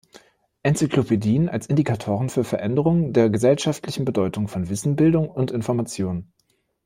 [0.63, 6.33] Enzyklopädien als Indikatoren für Veränderungen der gesellschaftlichen Bedeutung von Wissen, Bildung und Information“.